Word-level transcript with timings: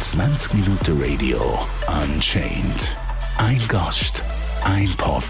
20 0.00 0.54
Minuten 0.54 0.96
Radio 0.98 1.58
Unchained. 2.02 2.96
Ein 3.36 3.60
Gast, 3.68 4.24
ein 4.64 4.88
Pod, 4.96 5.22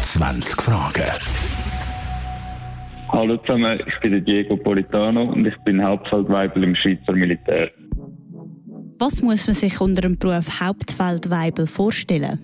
20 0.00 0.62
Fragen. 0.62 1.04
Hallo 3.10 3.36
zusammen, 3.36 3.78
ich 3.86 4.00
bin 4.00 4.24
Diego 4.24 4.56
Politano 4.56 5.24
und 5.24 5.44
ich 5.44 5.54
bin 5.66 5.84
Hauptfeldweibel 5.84 6.64
im 6.64 6.74
Schweizer 6.76 7.12
Militär. 7.12 7.70
Was 8.98 9.20
muss 9.20 9.46
man 9.46 9.54
sich 9.54 9.78
unter 9.82 10.00
dem 10.00 10.16
Beruf 10.18 10.62
Hauptfeldweibel 10.62 11.66
vorstellen? 11.66 12.38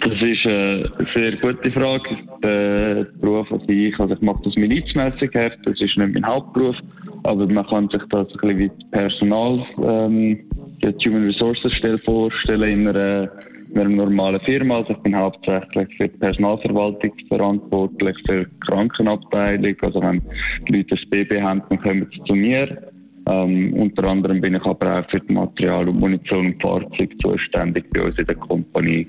Das 0.00 0.14
ist 0.14 0.46
eine 0.46 0.90
sehr 1.14 1.36
gute 1.36 1.70
Frage. 1.72 2.16
Der 2.42 3.04
Beruf 3.20 3.52
an 3.52 3.60
sich, 3.66 4.00
also 4.00 4.14
ich 4.14 4.22
mache 4.22 4.40
das 4.44 4.56
milizmässig 4.56 5.34
her, 5.34 5.52
das 5.64 5.78
ist 5.78 5.98
nicht 5.98 6.14
mein 6.14 6.24
Hauptberuf, 6.24 6.76
aber 7.24 7.46
man 7.46 7.66
kann 7.66 7.88
sich 7.88 8.02
das 8.10 8.28
ein 8.28 8.32
bisschen 8.40 8.58
wie 8.58 8.70
Personal, 8.90 9.66
ähm, 9.82 10.40
die 10.82 11.08
Human 11.08 11.26
Resources 11.26 11.72
Stelle 11.74 11.98
vorstellen 11.98 12.80
in 12.80 12.88
einer, 12.88 13.30
in 13.70 13.78
einer 13.78 13.90
normalen 13.90 14.40
Firma. 14.40 14.78
Also 14.78 14.92
ich 14.92 14.98
bin 14.98 15.16
hauptsächlich 15.16 15.88
für 15.96 16.08
die 16.08 16.18
Personalverwaltung 16.18 17.12
verantwortlich, 17.28 18.16
für 18.26 18.44
die 18.44 18.60
Krankenabteilung. 18.66 19.76
Also 19.82 20.00
wenn 20.00 20.22
die 20.68 20.76
Leute 20.76 20.96
das 20.96 21.10
Baby 21.10 21.40
haben, 21.40 21.62
dann 21.68 21.80
kommen 21.80 22.06
sie 22.12 22.22
zu 22.24 22.34
mir. 22.34 22.90
Ähm, 23.26 23.74
unter 23.74 24.04
anderem 24.04 24.40
bin 24.40 24.54
ich 24.54 24.64
aber 24.64 25.00
auch 25.00 25.10
für 25.10 25.20
Material 25.32 25.88
und 25.88 26.00
Munition 26.00 26.46
und 26.46 26.62
Fahrzeuge 26.62 27.16
zuständig 27.18 27.84
bei 27.92 28.02
uns 28.02 28.18
in 28.18 28.26
der 28.26 28.34
Kompanie. 28.36 29.06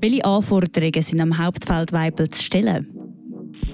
Welche 0.00 0.24
Anforderungen 0.24 1.02
sind 1.02 1.20
am 1.20 1.36
Hauptfeld 1.36 1.92
Weibel 1.92 2.30
zu 2.30 2.42
stellen? 2.42 2.99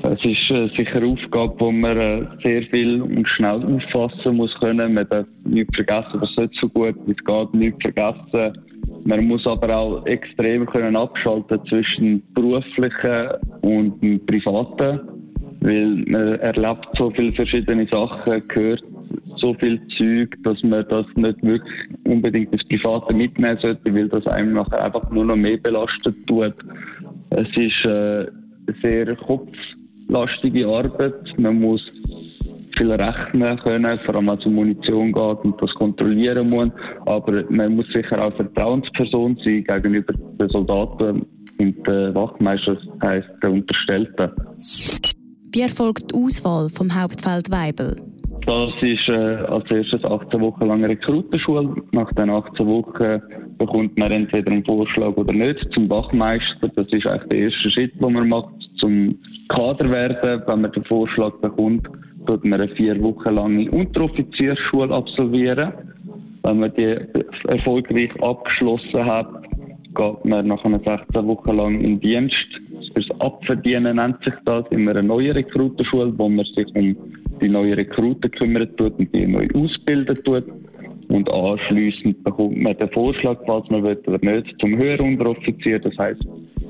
Es 0.09 0.24
ist 0.24 0.51
äh, 0.51 0.69
sicher 0.77 0.96
eine 0.96 1.06
Aufgabe, 1.06 1.56
wo 1.59 1.73
man 1.73 1.98
äh, 1.98 2.27
sehr 2.42 2.62
viel 2.64 3.02
und 3.02 3.27
schnell 3.28 3.60
auffassen 3.64 4.37
muss 4.37 4.55
können. 4.60 4.95
Man 4.95 5.09
darf 5.09 5.27
nichts 5.45 5.74
vergessen, 5.74 6.20
was 6.20 6.37
nicht 6.37 6.55
so 6.60 6.69
gut 6.69 6.95
wie 7.06 7.12
es 7.12 7.25
geht, 7.25 7.55
nichts 7.55 7.83
vergessen. 7.83 8.53
Man 9.05 9.25
muss 9.27 9.44
aber 9.47 9.77
auch 9.77 10.06
extrem 10.06 10.64
können 10.66 10.94
abschalten 10.94 11.61
zwischen 11.66 12.22
beruflichen 12.34 13.28
und 13.62 14.00
dem 14.00 14.25
privaten, 14.27 15.00
weil 15.61 16.05
man 16.06 16.38
erlebt 16.38 16.86
so 16.97 17.11
viele 17.11 17.33
verschiedene 17.33 17.88
Sachen, 17.88 18.42
hört 18.53 18.84
so 19.38 19.55
viel 19.55 19.81
Zeug, 19.98 20.36
dass 20.44 20.62
man 20.62 20.86
das 20.88 21.06
nicht 21.16 21.42
wirklich 21.42 21.88
unbedingt 22.05 22.53
ins 22.53 22.66
Private 22.69 23.12
mitnehmen 23.12 23.59
sollte, 23.61 23.92
weil 23.92 24.09
das 24.09 24.27
einem 24.28 24.53
nachher 24.53 24.84
einfach 24.84 25.11
nur 25.11 25.25
noch 25.25 25.36
mehr 25.36 25.56
belastet 25.56 26.14
tut. 26.28 26.55
Es 27.31 27.48
ist 27.56 27.84
äh, 27.84 28.27
sehr 28.83 29.16
kopflastige 30.07 30.67
Arbeit. 30.67 31.15
Man 31.39 31.61
muss 31.61 31.81
viel 32.77 32.93
rechnen 32.93 33.59
können, 33.59 33.99
vor 34.05 34.15
allem 34.15 34.29
als 34.29 34.41
es 34.41 34.47
um 34.47 34.55
Munition 34.55 35.12
geht 35.12 35.45
und 35.45 35.61
das 35.61 35.71
kontrollieren 35.75 36.51
muss. 36.51 36.71
Aber 37.07 37.45
man 37.49 37.77
muss 37.77 37.87
sicher 37.93 38.23
auch 38.23 38.34
Vertrauensperson 38.37 39.39
sein 39.45 39.65
gegenüber 39.65 40.12
den 40.12 40.49
Soldaten 40.49 41.27
und 41.59 41.87
den 41.87 42.15
Wachtmeister, 42.15 42.75
das 42.75 43.09
heisst 43.09 43.29
den 43.43 43.51
Unterstellten. 43.51 44.31
Wie 45.53 45.61
erfolgt 45.62 46.12
die 46.12 46.17
Auswahl 46.17 46.69
vom 46.69 46.95
Hauptfeld 46.95 47.51
Weibel? 47.51 47.97
Das 48.47 48.72
ist 48.80 49.08
äh, 49.08 49.12
als 49.12 49.69
erstes 49.72 50.05
18 50.05 50.41
Wochen 50.41 50.66
lang 50.66 50.84
Rekrutenschule. 50.84 51.83
Nach 51.91 52.12
den 52.12 52.30
18 52.30 52.64
Wochen 52.64 53.20
bekommt 53.58 53.98
man 53.98 54.12
entweder 54.12 54.53
einen 54.53 54.64
Vorschlag 54.64 55.16
oder 55.16 55.33
nicht 55.33 55.58
zum 55.75 55.91
Wachmeister. 55.91 56.69
Das 56.77 56.86
ist 56.92 57.06
eigentlich 57.08 57.28
der 57.28 57.38
erste 57.38 57.70
Schritt, 57.72 58.00
den 58.00 58.12
man 58.12 58.28
macht, 58.28 58.55
zum 58.78 59.19
Kader 59.48 59.91
werden. 59.91 60.42
Wenn 60.47 60.61
man 60.61 60.70
den 60.70 60.84
Vorschlag 60.84 61.33
bekommt, 61.41 61.88
tut 62.27 62.44
man 62.44 62.61
eine 62.61 62.72
vier 62.77 63.03
Wochen 63.03 63.34
lange 63.34 63.69
Unteroffiziersschule 63.69 64.94
absolvieren. 64.94 65.72
Wenn 66.44 66.60
man 66.60 66.72
die 66.75 66.98
erfolgreich 67.48 68.10
abgeschlossen 68.22 69.05
hat, 69.05 69.42
geht 69.97 70.25
man 70.25 70.47
nach 70.47 70.64
einer 70.64 70.78
16 70.78 71.26
Wochen 71.26 71.56
lang 71.56 71.81
in 71.81 71.98
Dienst. 71.98 72.60
Fürs 72.92 73.10
Abverdienen 73.21 73.97
nennt 73.97 74.22
sich 74.22 74.34
das 74.44 74.65
in 74.71 74.88
einer 74.88 75.03
neuen 75.03 75.32
Rekrutenschule, 75.32 76.16
wo 76.16 76.28
man 76.28 76.44
sich 76.54 76.69
um 76.76 76.97
die 77.41 77.48
neuen 77.48 77.74
Rekruten 77.74 78.30
kümmert 78.30 78.76
tut 78.76 78.98
und 78.98 79.14
die 79.14 79.26
neu 79.26 79.48
ausbilden 79.54 80.16
tut. 80.24 80.44
Und 81.08 81.30
anschliessend 81.30 82.22
bekommt 82.24 82.60
man 82.60 82.76
den 82.76 82.91
Vorschlag, 82.91 83.38
falls 83.47 83.69
man 83.70 83.84
will 83.84 83.98
oder 84.06 84.19
nicht, 84.19 84.54
zum 84.60 84.76
Höherunteroffizier. 84.76 85.78
Das 85.78 85.97
heißt, 85.98 86.20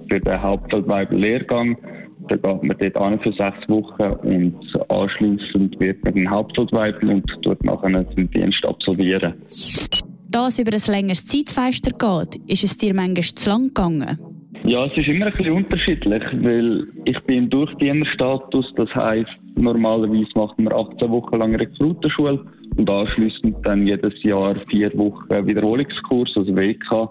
für 0.08 0.20
den 0.20 0.42
Hauptfeldweibel-Lehrgang, 0.42 1.76
da 2.28 2.36
geht 2.36 2.62
man 2.62 2.76
dort 2.78 2.96
an 2.96 3.20
für 3.20 3.32
sechs 3.32 3.68
Wochen 3.68 4.02
und 4.26 4.90
anschliessend 4.90 5.78
wird 5.80 6.04
man 6.04 6.14
den 6.14 6.30
Hauptfeldweibel 6.30 7.08
und 7.08 7.24
tut 7.42 7.64
nachher 7.64 8.04
den 8.04 8.30
Dienst 8.30 8.64
absolvieren. 8.64 9.34
Da 10.28 10.48
es 10.48 10.58
über 10.58 10.72
ein 10.72 10.92
längeres 10.92 11.24
Zeitfenster 11.24 11.92
geht, 11.92 12.40
ist 12.50 12.64
es 12.64 12.76
dir 12.76 12.92
manchmal 12.92 13.22
zu 13.22 13.48
lang 13.48 13.68
gegangen? 13.68 14.18
Ja, 14.66 14.84
es 14.86 14.96
ist 14.96 15.06
immer 15.06 15.26
ein 15.26 15.32
bisschen 15.32 15.52
unterschiedlich, 15.52 16.24
weil 16.42 16.88
ich 17.04 17.16
bin 17.20 17.38
im 17.38 17.50
Durchdienerstatus, 17.50 18.74
das 18.74 18.92
heisst, 18.96 19.30
normalerweise 19.54 20.26
macht 20.34 20.58
man 20.58 20.72
18 20.72 21.08
Wochen 21.08 21.36
lang 21.36 21.54
Rekrutenschule 21.54 22.44
und 22.76 22.90
anschließend 22.90 23.64
dann 23.64 23.86
jedes 23.86 24.20
Jahr 24.24 24.56
vier 24.68 24.92
Wochen 24.98 25.46
Wiederholungskurs, 25.46 26.32
also 26.34 26.56
WK. 26.56 27.08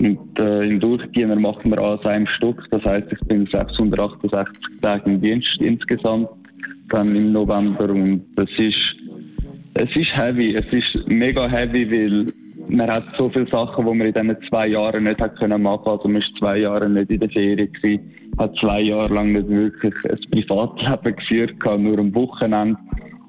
Und 0.00 0.36
äh, 0.40 0.68
im 0.68 0.80
Durchdiener 0.80 1.36
macht 1.36 1.64
man 1.64 1.78
an 1.78 2.00
einem 2.00 2.26
Stück, 2.26 2.60
das 2.72 2.82
heisst, 2.84 3.12
ich 3.12 3.28
bin 3.28 3.46
668 3.46 4.80
Tage 4.82 5.08
im 5.08 5.20
Dienst 5.20 5.60
insgesamt, 5.60 6.28
dann 6.88 7.14
im 7.14 7.30
November 7.30 7.88
und 7.88 8.24
das 8.34 8.50
ist, 8.58 8.96
es 9.74 9.94
ist 9.94 10.10
heavy, 10.12 10.56
es 10.56 10.66
ist 10.72 11.06
mega 11.06 11.48
heavy, 11.48 11.88
weil 11.88 12.32
man 12.68 12.90
hat 12.90 13.04
so 13.16 13.28
viele 13.30 13.48
Sachen, 13.48 13.86
die 13.86 13.94
man 13.94 14.06
in 14.06 14.12
diesen 14.12 14.48
zwei 14.48 14.68
Jahren 14.68 15.04
nicht 15.04 15.20
hat 15.20 15.38
können 15.38 15.62
machen. 15.62 15.88
Also 15.88 16.08
man 16.08 16.22
ist 16.22 16.36
zwei 16.38 16.58
Jahre 16.58 16.88
nicht 16.88 17.10
in 17.10 17.20
der 17.20 17.30
Ferien 17.30 17.72
gewesen, 17.72 18.12
hat 18.38 18.54
zwei 18.60 18.80
Jahre 18.80 19.14
lang 19.14 19.32
nicht 19.32 19.48
wirklich 19.48 19.94
ein 20.08 20.18
Privatleben 20.30 21.16
geführt, 21.16 21.54
nur 21.78 21.98
am 21.98 22.14
Wochenende. 22.14 22.78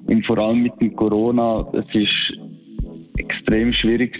Und 0.06 0.26
vor 0.26 0.38
allem 0.38 0.62
mit 0.62 0.80
dem 0.80 0.96
Corona, 0.96 1.66
es 1.72 1.94
ist 1.94 2.38
extrem 3.18 3.72
schwierig 3.72 4.16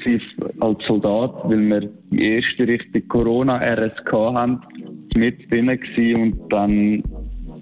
als 0.60 0.78
Soldat, 0.86 1.32
weil 1.44 1.60
wir 1.68 1.88
die 2.10 2.22
erste 2.22 2.66
richtige 2.66 3.06
Corona-RSK 3.06 4.12
haben, 4.12 4.60
mit 5.14 5.50
drin 5.50 5.66
gewesen 5.66 6.22
und 6.22 6.52
dann 6.52 7.02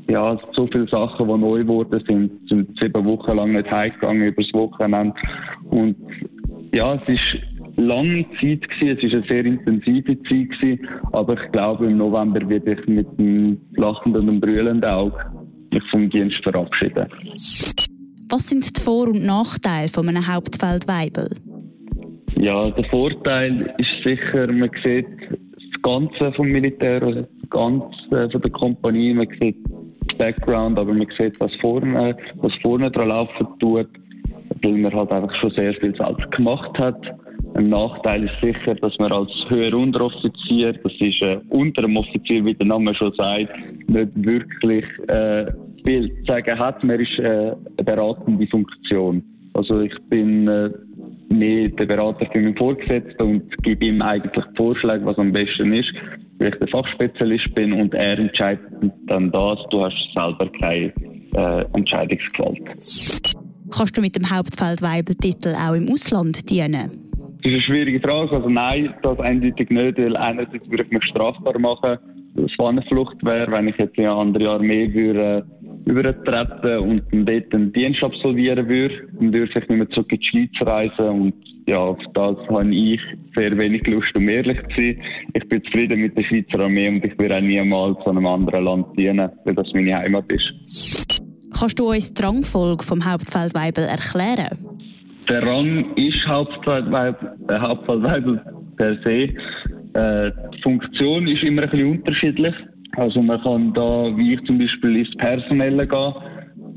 ja, 0.09 0.38
so 0.53 0.69
viele 0.69 0.87
Sachen, 0.88 1.27
die 1.27 1.38
neu 1.38 1.59
geworden 1.59 2.03
sind, 2.06 2.49
sind 2.49 2.78
sieben 2.81 3.05
Wochen 3.05 3.37
lang 3.37 3.53
nicht 3.53 3.71
heimgegangen 3.71 4.28
übers 4.28 4.53
Wochenende. 4.53 5.15
Und 5.71 5.97
ja, 6.76 6.94
es 6.94 7.09
ist 7.09 7.76
lange 7.76 8.26
Zeit 8.38 8.69
gewesen, 8.69 8.98
es 8.98 9.03
ist 9.03 9.14
eine 9.14 9.26
sehr 9.26 9.47
intensive 9.47 10.22
Zeit 10.25 10.50
gewesen, 10.50 10.88
aber 11.12 11.42
ich 11.42 11.53
glaube, 11.53 11.87
im 11.87 11.97
November 11.97 12.47
werde 12.48 12.75
ich 12.75 12.87
mit 12.87 13.06
einem 13.19 13.59
lachenden 13.76 14.28
und 14.28 14.41
brüllenden 14.41 14.84
Auge 14.84 15.16
mich 15.72 15.82
vom 15.91 16.10
Dienst 16.10 16.37
verabschieden. 16.42 17.06
Was 18.28 18.48
sind 18.50 18.76
die 18.76 18.81
Vor- 18.82 19.09
und 19.09 19.25
Nachteile 19.25 19.88
von 19.88 20.06
einem 20.09 20.26
Hauptfeldweibel? 20.26 21.28
Ja, 22.38 22.70
der 22.70 22.84
Vorteil 22.91 23.75
ist 23.78 24.04
sicher, 24.04 24.53
man 24.53 24.70
sieht 24.84 25.06
das 25.31 25.82
Ganze 25.82 26.32
vom 26.32 26.48
Militär, 26.48 27.03
also 27.03 27.22
das 27.22 27.50
Ganze 27.50 28.31
von 28.31 28.43
der 28.43 28.50
Kompanie, 28.50 29.14
man 29.14 29.28
sieht 29.41 29.56
das 30.06 30.19
Background, 30.19 30.78
aber 30.78 30.93
man 30.93 31.06
sieht, 31.16 31.41
was 31.41 31.54
vorne, 31.62 32.16
was 32.34 32.53
vorne 32.60 32.91
dran 32.91 33.08
laufen 33.08 33.47
tut 33.60 33.88
weil 34.62 34.72
man 34.72 34.94
halt 34.94 35.11
einfach 35.11 35.34
schon 35.41 35.50
sehr 35.50 35.75
viel 35.75 35.94
selbst 35.97 36.31
gemacht 36.33 36.78
hat. 36.78 37.00
Ein 37.55 37.71
Nachteil 37.71 38.25
ist 38.25 38.34
sicher, 38.43 38.75
dass 38.75 38.99
man 38.99 39.12
als 39.12 39.31
höherer 39.49 39.78
Unteroffizier, 39.78 40.75
das 40.75 40.93
ist 41.00 41.22
äh, 41.22 41.39
unter 41.49 41.83
dem 41.83 41.97
Offizier, 41.97 42.44
wie 42.44 42.55
der 42.55 42.67
Name 42.67 42.94
schon 42.94 43.12
sagt, 43.15 43.50
nicht 43.89 44.11
wirklich 44.15 44.84
äh, 45.09 45.47
viel 45.84 46.15
zu 46.19 46.25
sagen 46.27 46.59
hat. 46.59 46.84
Man 46.84 47.00
ist 47.00 47.19
äh, 47.19 47.22
eine 47.22 47.84
beratende 47.84 48.47
Funktion. 48.49 49.22
Also 49.55 49.81
ich 49.81 49.94
bin 50.11 50.47
äh, 50.49 50.70
mehr 51.31 51.69
der 51.69 51.87
Berater 51.87 52.26
für 52.31 52.41
meinen 52.41 52.56
Vorgesetzten 52.56 53.23
und 53.23 53.62
gebe 53.62 53.87
ihm 53.87 54.02
eigentlich 54.02 54.44
Vorschläge, 54.55 55.06
was 55.06 55.17
am 55.19 55.32
besten 55.32 55.73
ist, 55.73 55.93
weil 56.38 56.49
ich 56.49 56.59
der 56.59 56.69
Fachspezialist 56.69 57.55
bin 57.55 57.73
und 57.73 57.94
er 57.94 58.19
entscheidet 58.19 58.67
dann 59.06 59.31
das. 59.31 59.59
Du 59.70 59.82
hast 59.82 59.97
selber 60.14 60.50
keine 60.61 60.93
äh, 61.35 61.64
Entscheidungsgewalt. 61.73 63.45
Kannst 63.70 63.96
du 63.96 64.00
mit 64.00 64.14
dem 64.14 64.30
Hauptfeldweibel-Titel 64.30 65.54
auch 65.54 65.74
im 65.74 65.88
Ausland 65.88 66.48
dienen? 66.48 67.06
Das 67.42 67.44
ist 67.44 67.44
eine 67.44 67.62
schwierige 67.62 68.00
Frage. 68.00 68.36
Also 68.36 68.48
nein, 68.48 68.94
das 69.02 69.18
eindeutig 69.18 69.70
nicht, 69.70 69.98
weil 69.98 70.16
einerseits 70.16 70.68
würde 70.68 70.84
ich 70.84 70.90
mich 70.90 71.04
strafbar 71.04 71.58
machen, 71.58 71.98
dass 72.34 72.50
es 72.50 72.58
eine 72.58 72.82
Flucht 72.82 73.24
wäre, 73.24 73.50
wenn 73.50 73.68
ich 73.68 73.76
jetzt 73.76 73.96
in 73.96 74.04
eine 74.04 74.14
andere 74.14 74.50
Armee 74.50 74.92
würde 74.92 75.46
äh, 75.86 75.90
übertreten 75.90 76.78
und 76.78 77.02
dort 77.12 77.54
einen 77.54 77.72
Dienst 77.72 78.02
absolvieren 78.02 78.68
würde. 78.68 79.08
Dann 79.18 79.32
dürfte 79.32 79.60
ich 79.60 79.68
nicht 79.68 79.78
mehr 79.78 79.90
zurück 79.90 80.12
in 80.12 80.18
die 80.18 80.26
Schweiz 80.26 80.66
reisen 80.66 81.08
und 81.08 81.34
ja, 81.66 81.78
auf 81.78 81.98
das 82.14 82.36
habe 82.48 82.74
ich 82.74 83.00
sehr 83.34 83.56
wenig 83.58 83.86
Lust, 83.86 84.14
um 84.14 84.28
ehrlich 84.28 84.58
zu 84.68 84.76
sein. 84.76 85.02
Ich 85.34 85.48
bin 85.48 85.64
zufrieden 85.64 86.00
mit 86.00 86.16
der 86.16 86.22
Schweizer 86.22 86.60
Armee 86.60 86.88
und 86.88 87.04
ich 87.04 87.18
würde 87.18 87.36
auch 87.36 87.40
niemals 87.40 87.98
zu 88.04 88.10
einem 88.10 88.26
anderen 88.26 88.64
Land 88.64 88.86
dienen, 88.96 89.30
weil 89.44 89.54
das 89.54 89.72
meine 89.72 89.96
Heimat 89.96 90.30
ist. 90.30 91.15
Kannst 91.58 91.79
du 91.79 91.88
uns 91.88 92.12
die 92.12 92.23
Rangfolge 92.23 92.85
vom 92.85 93.03
Hauptfeldweibel 93.11 93.85
erklären? 93.85 94.58
Der 95.26 95.43
Rang 95.43 95.94
ist 95.97 96.19
Hauptfeldweibel, 96.26 97.32
äh, 97.49 97.58
Hauptfeldweibel 97.58 98.43
per 98.76 98.94
se. 98.97 99.32
Äh, 99.94 100.32
die 100.55 100.62
Funktion 100.62 101.26
ist 101.26 101.43
immer 101.43 101.62
ein 101.62 101.70
bisschen 101.70 101.91
unterschiedlich. 101.93 102.55
Also 102.97 103.23
man 103.23 103.41
kann 103.43 103.73
da, 103.73 104.14
wie 104.17 104.35
ich 104.35 104.44
zum 104.44 104.58
Beispiel, 104.58 104.97
ins 104.97 105.17
Personelle 105.17 105.87
gehen, 105.87 106.14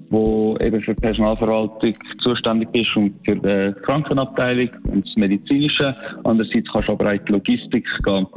wo 0.10 0.58
eben 0.62 0.82
für 0.82 0.96
die 0.96 1.02
Personalverwaltung 1.02 1.96
zuständig 2.24 2.70
ist 2.74 2.96
und 2.96 3.14
für 3.26 3.36
die 3.36 3.82
Krankenabteilung 3.82 4.70
und 4.92 5.06
das 5.06 5.16
Medizinische. 5.18 5.94
Andererseits 6.24 6.68
kannst 6.72 6.88
du 6.88 6.94
aber 6.94 7.08
auch 7.08 7.14
in 7.14 7.26
die 7.26 7.32
Logistik 7.34 7.86
gehen. 8.06 8.28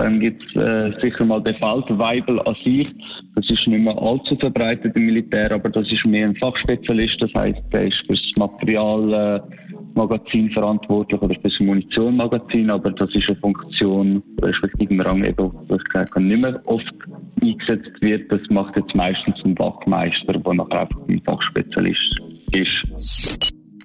Dann 0.00 0.18
gibt 0.18 0.42
es 0.42 0.56
äh, 0.56 0.90
sicher 1.02 1.26
mal 1.26 1.42
den 1.42 1.56
Feldweibel 1.56 2.40
an 2.40 2.56
sich. 2.64 2.88
Das 3.34 3.44
ist 3.50 3.66
nicht 3.66 3.84
mehr 3.84 4.00
allzu 4.00 4.34
verbreitet 4.36 4.96
im 4.96 5.04
Militär, 5.04 5.52
aber 5.52 5.68
das 5.68 5.92
ist 5.92 6.06
mehr 6.06 6.26
ein 6.26 6.34
Fachspezialist. 6.36 7.20
Das 7.20 7.34
heißt, 7.34 7.58
der 7.70 7.88
ist 7.88 7.98
für 8.06 8.14
das 8.14 8.22
Materialmagazin 8.36 10.48
äh, 10.48 10.52
verantwortlich 10.54 11.20
oder 11.20 11.34
für 11.34 11.50
das 11.50 11.60
Munitionmagazin. 11.60 12.70
Aber 12.70 12.92
das 12.92 13.14
ist 13.14 13.28
eine 13.28 13.36
Funktion, 13.40 14.22
respektive 14.40 14.94
im 14.94 15.02
Rang 15.02 15.22
eben, 15.22 15.50
das 15.68 15.80
nicht 16.16 16.40
mehr 16.40 16.62
oft 16.64 16.94
eingesetzt 17.42 18.00
wird. 18.00 18.32
Das 18.32 18.40
macht 18.48 18.74
jetzt 18.76 18.94
meistens 18.94 19.36
ein 19.44 19.58
Wachmeister, 19.58 20.32
der 20.32 20.54
nachher 20.54 20.80
einfach 20.80 21.08
ein 21.10 21.20
Fachspezialist 21.26 22.20
ist. 22.52 22.86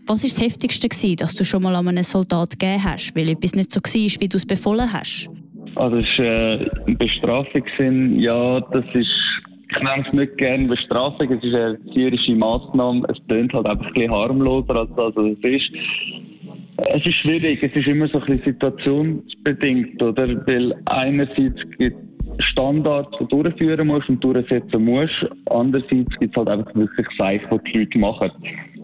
Was 0.07 0.23
war 0.23 0.29
das 0.29 0.41
Heftigste, 0.41 1.13
dass 1.17 1.35
du 1.35 1.43
schon 1.43 1.63
mal 1.63 1.75
an 1.75 1.89
einen 1.89 2.05
Soldat 2.05 2.51
gegeben 2.51 2.85
hast, 2.85 3.13
weil 3.17 3.27
etwas 3.27 3.53
nicht 3.53 3.69
so 3.69 3.81
war, 3.81 4.21
wie 4.21 4.29
du 4.29 4.37
es 4.37 4.45
befohlen 4.45 4.93
hast? 4.93 5.29
Also 5.75 5.97
es 5.97 6.17
war 6.17 6.25
äh, 6.25 6.69
eine 6.87 6.95
Bestrafung. 6.95 8.19
Ja, 8.19 8.61
das 8.61 8.85
ist, 8.93 9.09
ich 9.69 9.83
nenne 9.83 10.05
es 10.07 10.13
nicht 10.13 10.37
gerne 10.37 10.67
Bestrafung, 10.67 11.31
es 11.31 11.43
ist 11.43 11.53
eine 11.53 11.77
erzieherische 11.77 12.35
Massnahme. 12.35 13.05
Es 13.09 13.17
klingt 13.27 13.53
halt 13.53 13.65
einfach 13.65 13.87
ein 13.87 13.93
bisschen 13.93 14.11
harmloser, 14.11 14.75
als, 14.75 14.97
als 14.97 15.15
es 15.17 15.37
ist. 15.43 15.71
Es 16.77 17.05
ist 17.05 17.15
schwierig, 17.15 17.61
es 17.63 17.75
ist 17.75 17.87
immer 17.87 18.07
so 18.07 18.19
ein 18.19 18.25
bisschen 18.25 18.53
situationsbedingt, 18.53 20.01
oder? 20.01 20.27
Weil 20.45 20.75
einerseits 20.85 21.61
gibt 21.77 21.97
es 22.37 22.45
Standards, 22.51 23.09
die 23.19 23.27
du 23.27 23.43
durchführen 23.43 23.87
musst 23.87 24.09
und 24.09 24.23
durchsetzen 24.23 24.83
musst. 24.83 25.25
Andererseits 25.49 26.17
gibt 26.19 26.35
es 26.35 26.37
halt 26.37 26.49
einfach 26.49 26.75
wirklich 26.75 27.07
Zeichen, 27.17 27.47
die 27.65 27.71
die 27.71 27.79
Leute 27.79 27.99
machen. 27.99 28.31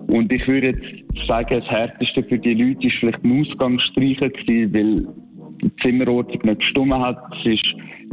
Und 0.08 0.32
ich 0.32 0.46
würde 0.48 0.68
jetzt 0.68 1.28
sagen, 1.28 1.60
das 1.60 1.70
Härteste 1.70 2.24
für 2.24 2.38
die 2.38 2.54
Leute 2.54 2.84
war 2.84 2.92
vielleicht 3.00 3.24
ein 3.24 3.42
Ausgangsstreichen 3.42 4.32
weil 4.74 5.08
die 5.62 5.76
Zimmerordnung 5.82 6.40
nicht 6.44 6.60
gestimmt 6.60 6.94
hat. 6.94 7.18
Es 7.40 7.54
ist 7.54 7.66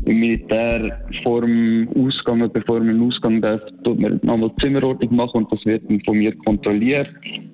im 0.05 0.21
Militär 0.21 0.99
vor 1.23 1.43
dem 1.43 1.89
Ausgang, 1.97 2.51
bevor 2.53 2.81
man 2.81 3.03
Ausgang 3.03 3.41
darf, 3.41 3.61
tut 3.85 3.99
man 3.99 4.21
nochmal 4.23 4.51
die 4.51 4.63
Zimmerordnung 4.63 5.17
machen 5.17 5.45
und 5.45 5.53
das 5.53 5.65
wird 5.65 5.89
dann 5.89 6.01
von 6.05 6.19
mir 6.19 6.35
kontrolliert. 6.39 7.09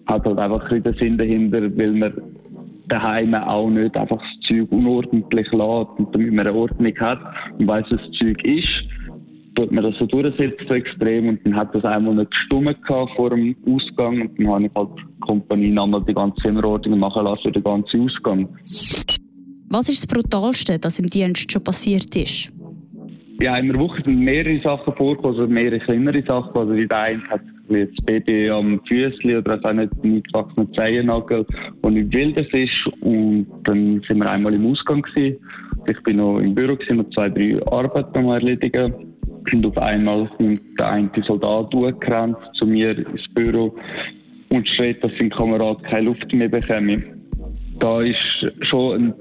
Hat 0.07 0.25
halt 0.25 0.39
einfach 0.39 0.71
ein 0.71 0.83
den 0.83 0.95
Sinn 0.95 1.19
dahinter, 1.19 1.63
weil 1.77 1.93
man 1.93 2.13
daheim 2.89 3.35
auch 3.35 3.71
nicht 3.71 3.97
einfach 3.97 4.19
das 4.21 4.49
Zeug 4.49 4.71
unordentlich 4.71 5.51
lässt 5.51 5.99
und 5.99 6.15
damit 6.15 6.33
man 6.33 6.47
eine 6.47 6.57
Ordnung 6.57 6.95
hat 7.01 7.21
und 7.59 7.67
weiss, 7.67 7.87
was 7.91 8.01
das 8.01 8.19
Zeug 8.19 8.45
ist 8.45 8.85
tut 9.55 9.71
man 9.71 9.85
das 9.85 9.95
so 9.99 10.07
durchsetzen 10.07 10.67
so 10.69 10.75
extrem 10.75 11.29
und 11.29 11.45
dann 11.45 11.57
hat 11.57 11.75
das 11.75 11.85
einmal 11.85 12.15
nicht 12.15 12.31
gestummt 12.31 12.77
vor 12.87 13.31
dem 13.31 13.57
Ausgang 13.67 14.23
und 14.23 14.39
dann 14.39 14.49
habe 14.49 14.65
ich 14.67 14.71
halt 14.75 14.89
die 14.99 15.21
Kompanie 15.21 15.71
nochmal 15.71 16.03
die 16.05 16.15
ganze 16.15 16.41
Zimmerordnung 16.43 16.99
machen 16.99 17.25
lassen 17.25 17.43
für 17.43 17.53
den 17.53 17.63
ganzen 17.63 18.05
Ausgang. 18.05 18.49
Was 19.69 19.89
ist 19.89 20.03
das 20.03 20.07
Brutalste, 20.07 20.79
das 20.79 20.99
im 20.99 21.07
Dienst 21.07 21.51
schon 21.51 21.65
passiert 21.65 22.15
ist? 22.17 22.53
Ja, 23.41 23.57
in 23.59 23.69
der 23.69 23.79
Woche 23.81 24.03
sind 24.05 24.21
mehrere 24.21 24.61
Sachen 24.63 24.95
vorgekommen, 24.95 25.41
also 25.41 25.53
mehrere 25.53 25.81
kleinere 25.81 26.23
Sachen. 26.23 26.57
Also 26.57 26.75
wie 26.75 26.87
der 26.87 26.99
eine 26.99 27.23
hat 27.29 27.41
das 27.69 28.05
Baby 28.05 28.51
am 28.51 28.81
Füßli 28.87 29.37
oder 29.37 29.59
auch 29.63 29.73
nicht 29.73 29.93
einen 30.03 30.17
eingewachsenen 30.17 30.73
Zehennagel, 30.75 31.47
der 31.83 31.91
nicht 31.91 32.13
wildes 32.13 32.47
ist. 32.53 33.03
Und 33.03 33.47
dann 33.65 34.03
sind 34.07 34.19
wir 34.19 34.31
einmal 34.31 34.55
im 34.55 34.67
Ausgang 34.67 35.03
gewesen. 35.03 35.39
Ich 35.87 36.03
bin 36.05 36.19
noch 36.19 36.39
im 36.39 36.55
Büro 36.55 36.77
gewesen, 36.77 36.99
noch 36.99 37.11
zwei, 37.11 37.29
drei 37.29 37.61
Arbeiten 37.67 38.29
erledigen. 38.29 38.95
Und 39.53 39.67
auf 39.67 39.79
einmal 39.79 40.29
kommt 40.37 40.61
der 40.79 40.89
eine 40.89 41.11
Soldat 41.27 41.73
durchgerannt 41.73 42.37
zu 42.55 42.67
mir 42.67 42.97
ins 42.97 43.29
Büro 43.35 43.75
und 44.49 44.69
schreit, 44.69 45.03
dass 45.03 45.13
sein 45.19 45.31
Kamerad 45.31 45.83
keine 45.85 46.07
Luft 46.07 46.33
mehr 46.33 46.49
bekomme. 46.49 47.03
Da 47.79 48.01
ist 48.03 48.17
schon 48.63 48.95
ein 48.95 49.15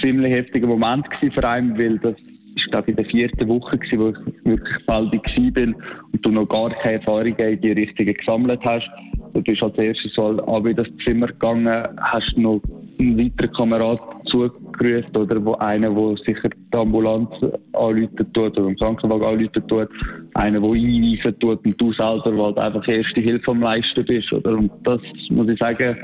ziemlich 0.00 0.32
heftiger 0.32 0.66
Moment 0.66 1.06
für 1.20 1.48
einen, 1.48 1.78
weil 1.78 1.98
das 1.98 2.14
ist 2.56 2.70
glaube 2.70 2.90
in 2.90 2.96
der 2.96 3.04
vierten 3.06 3.48
Woche 3.48 3.78
gewesen, 3.78 3.98
wo 3.98 4.08
ich 4.10 4.44
wirklich 4.44 4.86
baldig 4.86 5.22
bin 5.52 5.74
und 6.12 6.24
du 6.24 6.30
noch 6.30 6.48
gar 6.48 6.70
keine 6.70 6.98
Erfahrung 6.98 7.36
in 7.36 7.60
die 7.60 7.72
Richtung 7.72 8.06
gesammelt 8.06 8.60
hast. 8.64 8.88
Du 9.32 9.42
bist 9.42 9.62
als 9.62 9.76
erstes 9.76 10.16
mal 10.16 10.40
an 10.40 10.66
in 10.66 10.76
das 10.76 10.86
Zimmer 11.04 11.26
gegangen, 11.26 11.84
hast 11.98 12.36
noch 12.36 12.60
einen 13.00 13.18
weiteren 13.18 13.52
Kamerad 13.52 14.00
zugerufen 14.26 15.16
oder 15.16 15.44
wo 15.44 15.54
einer, 15.54 15.90
der 15.90 16.16
sicher 16.24 16.48
die 16.50 16.76
Ambulanz 16.76 17.30
anrufen 17.72 18.32
tut 18.32 18.56
oder 18.56 18.66
den 18.66 18.76
Krankenwagen 18.76 19.26
anrufen 19.26 19.68
tut, 19.68 19.88
einer, 20.34 20.60
der 20.60 20.70
einweisen 20.70 21.38
tut 21.40 21.64
und 21.64 21.80
du 21.80 21.92
selber, 21.92 22.36
weil 22.36 22.54
du 22.54 22.60
einfach 22.60 22.88
erste 22.88 23.20
Hilfe 23.20 23.50
am 23.50 23.60
Leisten 23.60 24.04
bist. 24.04 24.32
Oder? 24.32 24.56
Und 24.56 24.70
das, 24.84 25.00
muss 25.30 25.48
ich 25.48 25.58
sagen, 25.58 25.96